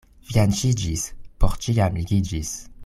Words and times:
Fianĉiĝis— 0.29 1.03
por 1.45 1.55
ĉiam 1.67 2.03
ligiĝis. 2.03 2.59